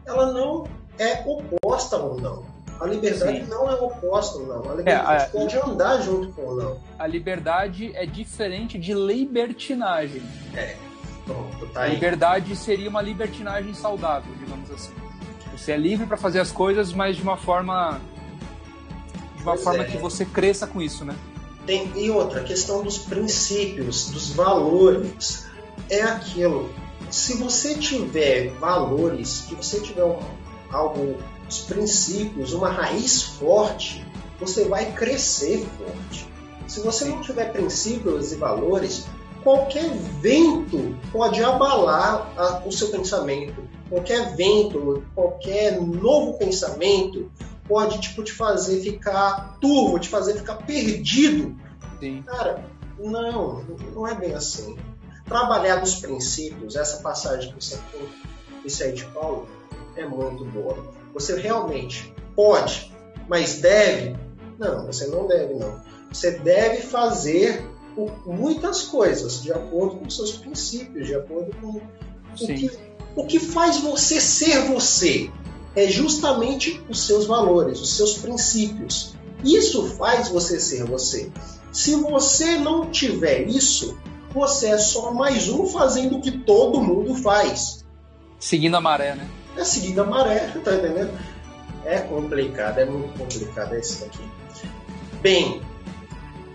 ela 0.05 0.31
não 0.31 0.65
é 0.97 1.23
oposta 1.25 1.97
ao 1.97 2.17
não. 2.17 2.52
A 2.79 2.85
liberdade 2.85 3.39
Sim. 3.45 3.49
não 3.49 3.69
é 3.69 3.75
oposta 3.75 4.39
ao 4.39 4.45
não. 4.45 4.71
A 4.71 4.75
liberdade 4.75 5.23
a- 5.23 5.27
pode 5.27 5.57
andar 5.57 6.01
junto 6.01 6.33
com 6.33 6.41
o 6.41 6.55
não. 6.55 6.77
A 6.99 7.07
liberdade 7.07 7.91
é 7.95 8.05
diferente 8.05 8.77
de 8.77 8.93
libertinagem. 8.93 10.21
Pronto, 11.25 11.65
tá 11.67 11.83
A 11.83 11.87
liberdade 11.87 12.55
seria 12.55 12.89
uma 12.89 13.01
libertinagem 13.01 13.73
saudável, 13.73 14.33
digamos 14.37 14.69
assim. 14.71 14.91
Você 15.55 15.71
é 15.71 15.77
livre 15.77 16.05
para 16.05 16.17
fazer 16.17 16.39
as 16.39 16.51
coisas, 16.51 16.91
mas 16.91 17.15
de 17.15 17.21
uma 17.21 17.37
forma 17.37 18.01
de 19.37 19.43
uma 19.43 19.53
Pois 19.53 19.63
forma 19.63 19.83
é. 19.83 19.85
que 19.85 19.97
você 19.97 20.25
cresça 20.25 20.65
com 20.67 20.81
isso, 20.81 21.05
né? 21.05 21.15
Tem, 21.65 21.89
e 21.95 22.09
outra, 22.09 22.41
a 22.41 22.43
questão 22.43 22.83
dos 22.83 22.97
princípios, 22.97 24.09
dos 24.09 24.31
valores. 24.33 25.45
É 25.89 26.01
aquilo. 26.01 26.69
Se 27.09 27.37
você 27.37 27.75
tiver 27.75 28.49
valores, 28.59 29.29
se 29.47 29.55
você 29.55 29.79
tiver 29.79 30.03
um, 30.03 30.19
algo, 30.71 31.17
os 31.49 31.59
princípios, 31.59 32.53
uma 32.53 32.69
raiz 32.69 33.21
forte, 33.23 34.05
você 34.39 34.65
vai 34.65 34.91
crescer 34.93 35.65
forte. 35.77 36.27
Se 36.67 36.79
você 36.79 37.05
não 37.05 37.21
tiver 37.21 37.51
princípios 37.51 38.31
e 38.31 38.35
valores, 38.35 39.05
qualquer 39.43 39.89
vento 40.21 40.97
pode 41.11 41.43
abalar 41.43 42.31
a- 42.37 42.63
o 42.65 42.71
seu 42.71 42.89
pensamento. 42.89 43.61
Qualquer 43.89 44.35
vento, 44.35 45.03
qualquer 45.13 45.79
novo 45.79 46.33
pensamento 46.37 47.29
pode 47.67 47.99
tipo 47.99 48.23
te 48.23 48.31
fazer 48.33 48.81
ficar 48.81 49.57
turvo, 49.59 49.99
te 49.99 50.09
fazer 50.09 50.35
ficar 50.35 50.55
perdido. 50.55 51.55
Sim. 51.99 52.23
Cara, 52.25 52.65
não, 52.97 53.63
não 53.93 54.07
é 54.07 54.15
bem 54.15 54.33
assim. 54.33 54.75
Trabalhar 55.25 55.79
nos 55.79 55.95
princípios, 55.95 56.75
essa 56.75 56.97
passagem 57.01 57.53
que 57.53 57.63
você 57.63 57.77
tem, 57.91 58.01
isso 58.65 58.83
aí 58.83 58.93
de 58.93 59.05
Paulo, 59.05 59.47
é 59.95 60.05
muito 60.05 60.43
boa. 60.45 60.75
Você 61.13 61.39
realmente 61.39 62.13
pode, 62.35 62.91
mas 63.27 63.55
deve? 63.59 64.15
Não, 64.59 64.85
você 64.85 65.07
não 65.07 65.27
deve, 65.27 65.53
não. 65.55 65.79
Você 66.11 66.31
deve 66.31 66.81
fazer 66.81 67.65
o- 67.97 68.09
muitas 68.25 68.83
coisas 68.83 69.41
de 69.41 69.51
acordo 69.51 69.97
com 69.97 70.09
seus 70.09 70.31
princípios, 70.33 71.07
de 71.07 71.15
acordo 71.15 71.51
com 71.61 71.67
o 71.77 72.37
Sim. 72.37 72.55
que, 72.55 72.71
o 73.15 73.25
que 73.25 73.39
faz 73.39 73.79
você 73.79 74.19
ser 74.19 74.61
você 74.65 75.29
é 75.75 75.87
justamente 75.87 76.81
os 76.89 77.05
seus 77.05 77.25
valores, 77.25 77.79
os 77.79 77.95
seus 77.95 78.13
princípios. 78.17 79.13
Isso 79.43 79.87
faz 79.97 80.29
você 80.29 80.59
ser 80.59 80.85
você. 80.85 81.31
Se 81.71 81.95
você 81.95 82.57
não 82.57 82.89
tiver 82.91 83.47
isso, 83.47 83.97
você 84.31 84.67
é 84.69 84.77
só 84.77 85.11
mais 85.13 85.49
um 85.49 85.65
fazendo 85.65 86.17
o 86.17 86.21
que 86.21 86.31
todo 86.31 86.81
mundo 86.81 87.15
faz. 87.15 87.83
Seguindo 88.39 88.75
a 88.75 88.81
maré, 88.81 89.15
né? 89.15 89.27
É 89.57 89.63
seguindo 89.63 90.01
a 90.01 90.05
maré, 90.05 90.39
tá 90.63 90.75
entendendo? 90.75 91.17
É 91.85 91.99
complicado, 91.99 92.79
é 92.79 92.85
muito 92.85 93.17
complicado 93.17 93.75
isso 93.75 94.01
daqui. 94.01 94.23
Bem, 95.21 95.61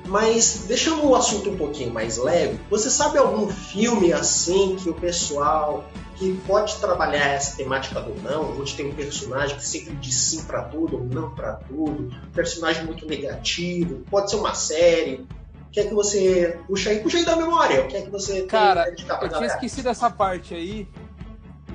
mas 0.08 0.64
deixando 0.66 1.06
o 1.06 1.14
assunto 1.14 1.50
um 1.50 1.56
pouquinho 1.56 1.92
mais 1.92 2.16
leve, 2.16 2.58
você 2.70 2.90
sabe 2.90 3.18
algum 3.18 3.48
filme 3.48 4.12
assim 4.12 4.76
que 4.76 4.88
o 4.88 4.94
pessoal 4.94 5.84
que 6.16 6.34
pode 6.46 6.76
trabalhar 6.76 7.28
essa 7.28 7.56
temática 7.56 8.00
do 8.00 8.20
não, 8.22 8.58
onde 8.58 8.74
tem 8.74 8.86
um 8.86 8.94
personagem 8.94 9.56
que 9.56 9.66
sempre 9.66 9.94
diz 9.96 10.16
sim 10.16 10.42
pra 10.44 10.64
tudo 10.64 10.96
ou 10.96 11.04
não 11.04 11.30
pra 11.34 11.54
tudo, 11.54 12.10
um 12.10 12.30
personagem 12.32 12.84
muito 12.84 13.06
negativo, 13.06 14.02
pode 14.10 14.30
ser 14.30 14.36
uma 14.36 14.54
série. 14.54 15.26
O 15.68 15.70
que 15.70 15.80
é 15.80 15.84
que 15.84 15.94
você 15.94 16.58
puxa 16.66 16.90
aí? 16.90 17.00
Puxa 17.00 17.18
aí 17.18 17.24
da 17.26 17.36
memória. 17.36 17.82
O 17.82 17.88
que 17.88 17.96
é 17.96 18.02
que 18.02 18.10
você 18.10 18.42
Cara, 18.46 18.84
tem 18.90 19.06
Eu 19.06 19.28
tinha 19.28 19.46
esquecido 19.46 19.88
essa 19.90 20.10
parte 20.10 20.54
aí. 20.54 20.88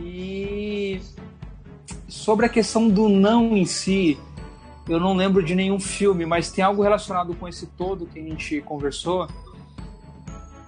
E 0.01 0.99
sobre 2.13 2.45
a 2.45 2.49
questão 2.49 2.87
do 2.87 3.09
não 3.09 3.57
em 3.57 3.65
si, 3.65 4.19
eu 4.87 4.99
não 4.99 5.15
lembro 5.15 5.41
de 5.41 5.55
nenhum 5.55 5.79
filme, 5.79 6.27
mas 6.27 6.51
tem 6.51 6.63
algo 6.63 6.83
relacionado 6.83 7.33
com 7.33 7.47
esse 7.47 7.65
todo 7.65 8.05
que 8.05 8.19
a 8.19 8.21
gente 8.21 8.61
conversou. 8.61 9.27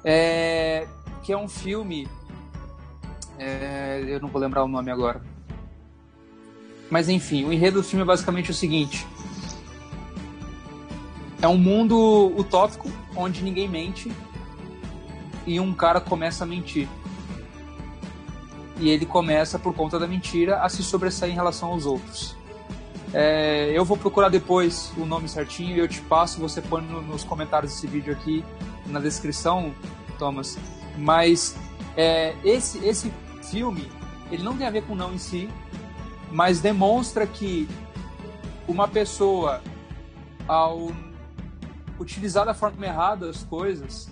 É, 0.03 0.87
que 1.21 1.31
é 1.31 1.37
um 1.37 1.47
filme. 1.47 2.07
é, 3.37 4.03
eu 4.07 4.19
não 4.19 4.27
vou 4.27 4.41
lembrar 4.41 4.63
o 4.63 4.67
nome 4.67 4.89
agora. 4.89 5.21
Mas 6.89 7.09
enfim, 7.09 7.45
o 7.45 7.53
enredo 7.53 7.79
do 7.79 7.87
filme 7.87 8.01
é 8.01 8.05
basicamente 8.05 8.49
o 8.49 8.53
seguinte: 8.53 9.05
é 11.43 11.47
um 11.47 11.57
mundo 11.57 12.33
utópico 12.35 12.91
onde 13.15 13.43
ninguém 13.43 13.69
mente 13.69 14.11
e 15.45 15.59
um 15.59 15.73
cara 15.75 16.01
começa 16.01 16.43
a 16.43 16.47
mentir. 16.47 16.89
E 18.77 18.89
ele 18.89 19.05
começa, 19.05 19.57
por 19.57 19.73
conta 19.73 19.97
da 19.97 20.07
mentira, 20.07 20.57
a 20.61 20.69
se 20.69 20.83
sobressair 20.83 21.31
em 21.31 21.35
relação 21.35 21.69
aos 21.69 21.85
outros. 21.85 22.35
É, 23.13 23.71
eu 23.73 23.85
vou 23.85 23.95
procurar 23.95 24.27
depois 24.29 24.91
o 24.97 25.05
nome 25.05 25.29
certinho 25.29 25.75
e 25.75 25.79
eu 25.79 25.87
te 25.87 26.01
passo, 26.01 26.39
você 26.39 26.61
põe 26.61 26.81
no- 26.81 27.01
nos 27.01 27.23
comentários 27.23 27.71
desse 27.73 27.87
vídeo 27.87 28.11
aqui, 28.11 28.43
na 28.87 28.99
descrição, 28.99 29.73
Thomas. 30.19 30.57
Mas 30.97 31.55
é, 31.95 32.35
esse, 32.43 32.79
esse 32.85 33.13
filme, 33.49 33.89
ele 34.29 34.43
não 34.43 34.57
tem 34.57 34.67
a 34.67 34.69
ver 34.69 34.83
com 34.83 34.95
não 34.95 35.13
em 35.13 35.17
si, 35.17 35.49
mas 36.29 36.59
demonstra 36.59 37.25
que 37.25 37.69
uma 38.67 38.87
pessoa, 38.87 39.61
ao 40.45 40.91
utilizar 41.97 42.45
da 42.45 42.53
forma 42.53 42.85
errada 42.85 43.29
as 43.29 43.43
coisas, 43.43 44.09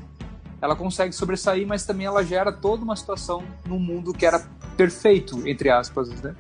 ela 0.64 0.78
consegue 0.78 1.12
sobressair, 1.12 1.68
mas 1.68 1.86
também 1.86 2.06
ela 2.06 2.24
gera 2.24 2.50
toda 2.50 2.86
uma 2.86 2.96
situação 2.96 3.44
num 3.66 3.78
mundo 3.78 4.14
que 4.14 4.26
era 4.26 4.40
perfeito, 4.78 5.46
entre 5.46 5.70
aspas, 5.70 6.10
né? 6.22 6.34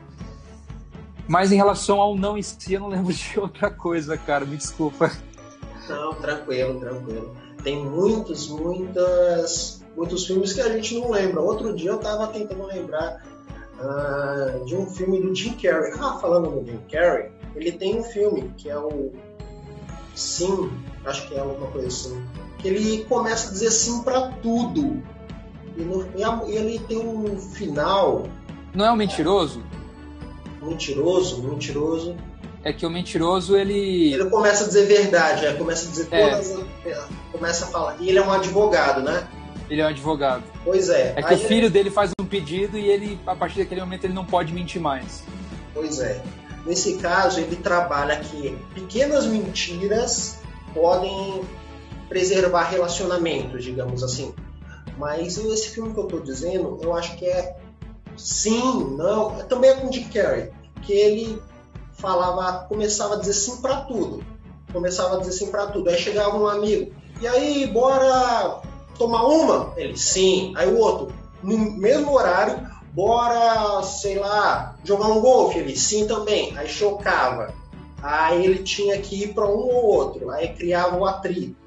Mas 1.27 1.51
em 1.51 1.57
relação 1.57 1.99
ao 1.99 2.15
não 2.15 2.37
em 2.37 2.41
si, 2.41 2.71
eu 2.71 2.79
não 2.79 2.87
lembro 2.87 3.11
de 3.11 3.37
outra 3.37 3.69
coisa, 3.69 4.17
cara, 4.17 4.45
me 4.45 4.55
desculpa. 4.55 5.11
Não, 5.89 6.13
tranquilo, 6.13 6.79
tranquilo. 6.79 7.35
Tem 7.65 7.85
muitos, 7.85 8.47
muitas, 8.47 9.83
muitos 9.93 10.25
filmes 10.25 10.53
que 10.53 10.61
a 10.61 10.69
gente 10.69 10.97
não 10.97 11.11
lembra. 11.11 11.41
Outro 11.41 11.75
dia 11.75 11.91
eu 11.91 11.97
tava 11.97 12.27
tentando 12.27 12.65
lembrar 12.65 13.21
ah, 13.77 14.61
de 14.65 14.73
um 14.73 14.85
filme 14.85 15.19
do 15.19 15.35
Jim 15.35 15.53
Carrey. 15.55 15.91
Ah, 15.99 16.17
falando 16.21 16.49
no 16.49 16.65
Jim 16.65 16.79
Carrey, 16.89 17.29
ele 17.57 17.73
tem 17.73 17.99
um 17.99 18.03
filme 18.05 18.53
que 18.55 18.69
é 18.69 18.77
o 18.77 19.11
Sim, 20.15 20.71
acho 21.05 21.27
que 21.27 21.35
é 21.35 21.39
alguma 21.39 21.69
coisa 21.71 21.87
assim. 21.87 22.23
Ele 22.63 23.03
começa 23.09 23.49
a 23.49 23.51
dizer 23.51 23.71
sim 23.71 24.01
pra 24.03 24.21
tudo. 24.41 25.01
E, 25.77 25.81
no- 25.81 26.07
e 26.47 26.55
ele 26.55 26.79
tem 26.79 26.99
um 26.99 27.37
final 27.39 28.27
Não 28.73 28.85
é 28.85 28.91
um 28.91 28.95
mentiroso? 28.95 29.61
mentiroso, 30.61 31.41
mentiroso. 31.43 32.15
É 32.63 32.71
que 32.71 32.85
o 32.85 32.89
mentiroso, 32.89 33.57
ele. 33.57 34.13
Ele 34.13 34.29
começa 34.29 34.63
a 34.63 34.67
dizer 34.67 34.85
verdade, 34.85 35.45
é, 35.45 35.53
começa 35.53 35.85
a 35.87 35.89
dizer 35.91 36.07
É. 36.11 36.29
todas. 36.29 36.51
as- 36.51 37.23
Começa 37.31 37.65
a 37.65 37.67
falar. 37.67 37.97
E 37.99 38.07
ele 38.09 38.19
é 38.19 38.21
um 38.21 38.31
advogado, 38.31 39.01
né? 39.01 39.27
Ele 39.69 39.81
é 39.81 39.85
um 39.85 39.89
advogado. 39.89 40.43
Pois 40.63 40.87
é. 40.89 41.13
É 41.17 41.21
que 41.23 41.33
Aí 41.33 41.43
o 41.43 41.47
filho 41.47 41.69
dele 41.69 41.89
faz 41.89 42.11
um 42.21 42.25
pedido 42.25 42.77
e 42.77 42.87
ele, 42.87 43.19
a 43.25 43.35
partir 43.35 43.59
daquele 43.59 43.81
momento, 43.81 44.03
ele 44.05 44.13
não 44.13 44.23
pode 44.23 44.53
mentir 44.53 44.79
mais. 44.79 45.23
Pois 45.73 45.99
é. 45.99 46.21
Nesse 46.65 46.97
caso, 46.99 47.39
ele 47.39 47.55
trabalha 47.57 48.17
que 48.17 48.55
pequenas 48.73 49.25
mentiras 49.25 50.39
podem 50.73 51.41
preservar 52.07 52.63
relacionamentos, 52.63 53.63
digamos 53.63 54.03
assim. 54.03 54.33
Mas 54.97 55.37
esse 55.37 55.69
filme 55.69 55.93
que 55.93 55.99
eu 55.99 56.05
tô 56.05 56.19
dizendo, 56.19 56.79
eu 56.81 56.95
acho 56.95 57.15
que 57.17 57.25
é 57.25 57.55
Sim, 58.17 58.95
não. 58.95 59.37
Também 59.47 59.71
é 59.71 59.75
com 59.75 59.91
Jim 59.91 60.07
Carrey, 60.09 60.51
que 60.81 60.93
ele 60.93 61.41
falava, 61.93 62.65
começava 62.67 63.15
a 63.15 63.19
dizer 63.19 63.33
sim 63.33 63.61
para 63.61 63.81
tudo. 63.81 64.23
Começava 64.71 65.15
a 65.15 65.19
dizer 65.19 65.31
sim 65.31 65.51
para 65.51 65.67
tudo. 65.67 65.89
Aí 65.89 65.97
chegava 65.97 66.37
um 66.37 66.47
amigo, 66.47 66.93
e 67.21 67.27
aí, 67.27 67.67
bora 67.67 68.61
tomar 68.97 69.23
uma? 69.23 69.73
Ele, 69.77 69.97
sim. 69.97 70.53
Aí 70.57 70.67
o 70.67 70.77
outro, 70.77 71.13
no 71.41 71.57
mesmo 71.57 72.11
horário, 72.11 72.67
bora, 72.91 73.81
sei 73.83 74.19
lá, 74.19 74.75
jogar 74.83 75.07
um 75.07 75.21
golfe? 75.21 75.59
Ele, 75.59 75.75
sim 75.75 76.07
também. 76.07 76.55
Aí 76.57 76.67
chocava. 76.67 77.53
Aí 78.01 78.43
ele 78.43 78.63
tinha 78.63 78.99
que 78.99 79.23
ir 79.23 79.33
para 79.33 79.45
um 79.45 79.67
ou 79.69 79.85
outro. 79.85 80.29
Aí 80.31 80.49
criava 80.49 80.97
o 80.97 81.05
atrito. 81.05 81.62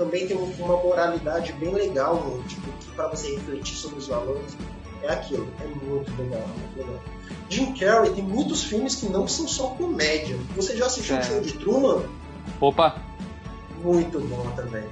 Também 0.00 0.26
tem 0.26 0.34
uma 0.34 0.78
moralidade 0.78 1.52
bem 1.52 1.74
legal, 1.74 2.40
tipo, 2.48 2.72
para 2.96 3.08
você 3.08 3.34
refletir 3.34 3.76
sobre 3.76 3.98
os 3.98 4.08
valores. 4.08 4.56
É 5.02 5.12
aquilo, 5.12 5.46
é 5.60 5.66
muito 5.66 6.10
legal, 6.22 6.48
muito 6.48 6.78
legal. 6.78 7.02
Jim 7.50 7.74
Carrey 7.74 8.10
tem 8.14 8.24
muitos 8.24 8.64
filmes 8.64 8.94
que 8.94 9.10
não 9.10 9.28
são 9.28 9.46
só 9.46 9.66
comédia. 9.74 10.38
Você 10.56 10.74
já 10.74 10.86
assistiu 10.86 11.16
é. 11.16 11.20
o 11.20 11.22
show 11.22 11.40
de 11.42 11.52
Truman? 11.52 12.02
Opa! 12.62 12.96
Muito 13.82 14.18
bom 14.20 14.50
também. 14.56 14.84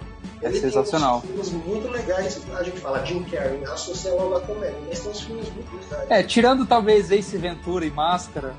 É 0.43 0.49
Ele 0.49 0.61
sensacional. 0.61 1.23
tem 1.23 1.31
filmes 1.31 1.53
muito 1.53 1.89
legais. 1.89 2.43
A 2.55 2.63
gente 2.63 2.79
fala 2.79 3.03
Jim 3.07 3.23
Carrey, 3.25 3.65
associa 3.65 4.13
logo 4.13 4.35
a 4.35 4.43
comédia, 4.43 4.79
mas 4.87 5.01
tem 5.01 5.11
uns 5.11 5.21
filmes 5.23 5.49
muito 5.55 5.91
legais. 5.91 6.11
É, 6.11 6.23
tirando 6.23 6.67
talvez 6.67 7.11
Ace 7.11 7.39
Ventura 7.39 7.87
e 7.87 7.91
Máscara, 7.91 8.55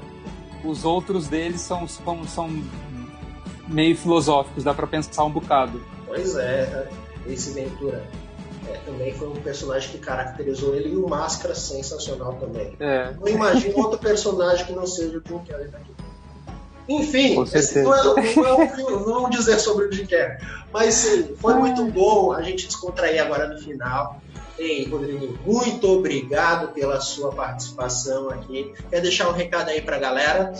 os 0.63 0.83
outros 0.83 1.27
deles 1.27 1.61
são, 1.61 1.87
são, 1.87 2.27
são 2.27 2.63
meio 3.67 3.95
filosóficos, 3.95 4.63
dá 4.63 4.73
para 4.73 4.87
pensar 4.87 5.23
um 5.25 5.31
bocado. 5.31 5.79
Pois 6.09 6.35
é, 6.35 6.87
Ace 7.27 7.51
Ventura. 7.51 8.03
É, 8.67 8.73
também 8.85 9.13
foi 9.13 9.29
um 9.29 9.35
personagem 9.35 9.89
que 9.89 9.99
caracterizou 9.99 10.75
ele 10.75 10.89
e 10.89 10.95
o 10.95 11.07
Máscara 11.07 11.55
sensacional 11.55 12.33
também. 12.33 12.75
É. 12.79 13.13
Não 13.19 13.27
imagino 13.27 13.77
outro 13.77 13.97
personagem 13.97 14.65
que 14.65 14.73
não 14.73 14.85
seja 14.85 15.17
o 15.17 15.21
Jim 15.27 15.39
Carrey 15.47 15.67
daqui. 15.67 15.91
Enfim, 16.87 17.35
não 17.35 17.95
é, 17.95 18.03
não, 18.35 18.61
é, 18.61 18.77
não 19.05 19.29
dizer 19.29 19.59
sobre 19.59 19.85
o 19.85 19.91
Jim 19.91 20.07
Carrey. 20.07 20.37
Mas 20.73 20.95
sim, 20.95 21.35
foi 21.37 21.53
muito 21.53 21.85
bom 21.85 22.31
a 22.31 22.41
gente 22.41 22.67
descontrair 22.67 23.21
agora 23.23 23.47
no 23.47 23.59
final. 23.59 24.19
Ei, 24.57 24.87
Rodrigo, 24.89 25.37
muito 25.45 25.87
obrigado 25.87 26.73
pela 26.73 26.99
sua 26.99 27.31
participação 27.31 28.29
aqui. 28.29 28.73
Quer 28.89 29.01
deixar 29.01 29.29
um 29.29 29.33
recado 29.33 29.69
aí 29.69 29.81
para 29.81 29.95
a 29.95 29.99
galera? 29.99 30.53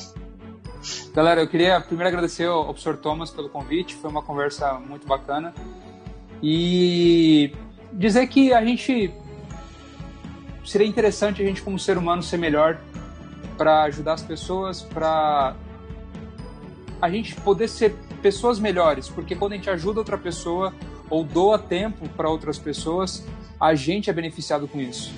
Galera, 1.19 1.41
eu 1.41 1.49
queria 1.49 1.81
primeiro 1.81 2.07
agradecer 2.07 2.45
ao 2.45 2.63
professor 2.67 2.95
Thomas 2.95 3.29
pelo 3.29 3.49
convite, 3.49 3.93
foi 3.93 4.09
uma 4.09 4.21
conversa 4.21 4.75
muito 4.75 5.05
bacana. 5.05 5.53
E 6.41 7.51
dizer 7.91 8.25
que 8.27 8.53
a 8.53 8.63
gente 8.63 9.13
seria 10.63 10.87
interessante 10.87 11.41
a 11.41 11.45
gente 11.45 11.61
como 11.61 11.77
ser 11.77 11.97
humano 11.97 12.23
ser 12.23 12.37
melhor 12.37 12.79
para 13.57 13.83
ajudar 13.83 14.13
as 14.13 14.21
pessoas, 14.21 14.81
para 14.81 15.57
a 17.01 17.09
gente 17.09 17.35
poder 17.41 17.67
ser 17.67 17.93
pessoas 18.21 18.57
melhores, 18.57 19.09
porque 19.09 19.35
quando 19.35 19.51
a 19.51 19.55
gente 19.57 19.69
ajuda 19.69 19.99
outra 19.99 20.17
pessoa 20.17 20.73
ou 21.09 21.25
doa 21.25 21.59
tempo 21.59 22.07
para 22.15 22.29
outras 22.29 22.57
pessoas, 22.57 23.27
a 23.59 23.75
gente 23.75 24.09
é 24.09 24.13
beneficiado 24.13 24.69
com 24.69 24.79
isso. 24.79 25.13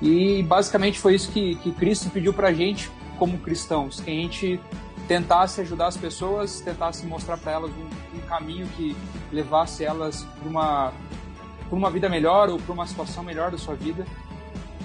E 0.00 0.44
basicamente 0.44 1.00
foi 1.00 1.16
isso 1.16 1.32
que, 1.32 1.56
que 1.56 1.72
Cristo 1.72 2.10
pediu 2.10 2.32
para 2.32 2.46
a 2.46 2.52
gente 2.52 2.88
como 3.18 3.38
cristãos, 3.38 3.98
que 3.98 4.08
a 4.08 4.14
gente 4.14 4.60
tentasse 5.06 5.60
ajudar 5.60 5.86
as 5.86 5.96
pessoas, 5.96 6.60
tentasse 6.60 7.06
mostrar 7.06 7.36
para 7.38 7.52
elas 7.52 7.70
um, 7.70 8.18
um, 8.18 8.20
caminho 8.22 8.66
que 8.68 8.96
levasse 9.32 9.84
elas 9.84 10.22
para 10.38 10.48
uma, 10.48 10.92
uma 11.70 11.90
vida 11.90 12.08
melhor 12.08 12.48
ou 12.48 12.58
para 12.58 12.72
uma 12.72 12.86
situação 12.86 13.22
melhor 13.22 13.50
da 13.50 13.58
sua 13.58 13.74
vida. 13.74 14.06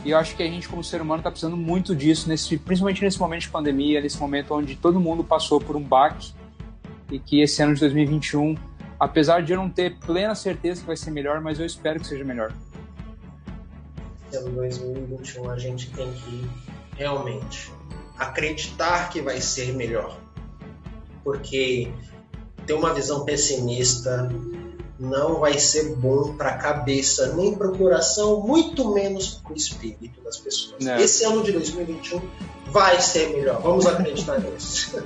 E 0.04 0.12
eu 0.12 0.18
acho 0.18 0.36
que 0.36 0.42
a 0.42 0.48
gente, 0.48 0.68
como 0.68 0.84
ser 0.84 1.02
humano, 1.02 1.20
está 1.20 1.30
precisando 1.30 1.58
muito 1.58 1.96
disso, 1.96 2.28
nesse, 2.28 2.58
principalmente 2.58 3.04
nesse 3.04 3.20
momento 3.20 3.42
de 3.42 3.50
pandemia, 3.50 4.02
nesse 4.02 4.20
momento 4.20 4.54
onde 4.54 4.76
todo 4.76 5.00
mundo 5.00 5.24
passou 5.24 5.60
por 5.60 5.76
um 5.76 5.84
baque 5.84 6.34
e 7.12 7.20
que 7.20 7.42
esse 7.42 7.62
ano 7.62 7.74
de 7.74 7.82
2021, 7.82 8.56
apesar 9.00 9.44
de 9.44 9.52
eu 9.52 9.58
não 9.58 9.70
ter 9.70 9.98
plena 10.00 10.34
certeza 10.34 10.82
que 10.82 10.88
vai 10.88 10.98
ser 10.98 11.12
melhor, 11.12 11.42
mas 11.42 11.60
eu 11.60 11.66
espero 11.66 12.00
que 12.00 12.08
seja 12.08 12.24
melhor. 12.24 12.52
Em 14.34 14.52
2021 14.54 15.52
a 15.52 15.60
gente 15.60 15.92
tem 15.92 16.12
que 16.14 16.50
realmente 16.96 17.72
acreditar 18.18 19.10
que 19.10 19.22
vai 19.22 19.42
ser 19.42 19.74
melhor, 19.74 20.18
porque 21.24 21.92
ter 22.66 22.74
uma 22.74 22.94
visão 22.94 23.26
pessimista 23.26 24.30
não 25.00 25.40
vai 25.40 25.58
ser 25.58 25.96
bom 25.96 26.36
para 26.36 26.52
a 26.52 26.58
cabeça, 26.58 27.34
nem 27.36 27.56
para 27.56 27.70
o 27.70 27.78
coração, 27.78 28.42
muito 28.42 28.94
menos 28.94 29.42
para 29.44 29.54
o 29.54 29.56
espírito 29.56 30.22
das 30.22 30.38
pessoas. 30.38 30.86
É. 30.86 31.02
Esse 31.02 31.24
ano 31.26 31.44
de 31.44 31.52
2021 31.52 32.22
vai 32.68 33.02
ser 33.02 33.30
melhor, 33.30 33.60
vamos 33.62 33.88
acreditar 33.88 34.38
nisso. 34.42 35.04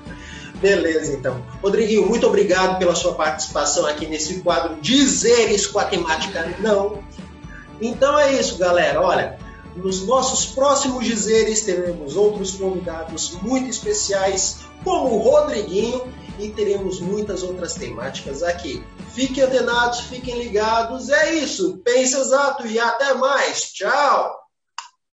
Beleza, 0.56 1.14
então. 1.14 1.42
Rodriguinho, 1.62 2.06
muito 2.08 2.28
obrigado 2.28 2.78
pela 2.78 2.96
sua 2.96 3.14
participação 3.14 3.86
aqui 3.86 4.06
nesse 4.06 4.42
quadro 4.42 4.76
Dizeres 4.82 5.66
com 5.68 5.80
a 5.80 5.86
temática 5.86 6.54
não. 6.60 7.04
Então 7.82 8.18
é 8.20 8.34
isso, 8.34 8.58
galera. 8.58 9.02
Olha, 9.02 9.38
nos 9.76 10.06
nossos 10.06 10.46
próximos 10.46 11.06
dizeres 11.06 11.64
teremos 11.64 12.16
outros 12.16 12.56
convidados 12.56 13.32
muito 13.42 13.70
especiais, 13.70 14.60
como 14.84 15.16
o 15.16 15.18
Rodriguinho, 15.20 16.02
e 16.40 16.50
teremos 16.50 17.00
muitas 17.00 17.44
outras 17.44 17.76
temáticas 17.76 18.44
aqui. 18.44 18.84
Fiquem 19.14 19.44
antenados, 19.44 20.02
fiquem 20.02 20.38
ligados. 20.38 21.10
É 21.10 21.34
isso. 21.36 21.78
Pense 21.84 22.18
exato 22.18 22.68
e 22.68 22.78
até 22.78 23.14
mais. 23.14 23.72
Tchau! 23.72 24.45